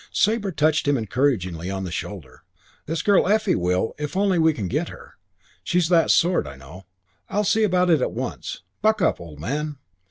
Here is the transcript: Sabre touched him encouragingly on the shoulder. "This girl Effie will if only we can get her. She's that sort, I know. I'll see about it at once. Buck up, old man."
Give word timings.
Sabre 0.11 0.51
touched 0.51 0.87
him 0.87 0.97
encouragingly 0.97 1.69
on 1.69 1.83
the 1.83 1.91
shoulder. 1.91 2.41
"This 2.87 3.03
girl 3.03 3.27
Effie 3.27 3.53
will 3.53 3.93
if 3.99 4.17
only 4.17 4.39
we 4.39 4.51
can 4.51 4.67
get 4.67 4.89
her. 4.89 5.13
She's 5.63 5.89
that 5.89 6.09
sort, 6.09 6.47
I 6.47 6.55
know. 6.55 6.87
I'll 7.29 7.43
see 7.43 7.63
about 7.63 7.91
it 7.91 8.01
at 8.01 8.11
once. 8.11 8.63
Buck 8.81 8.99
up, 9.03 9.21
old 9.21 9.39
man." 9.39 9.77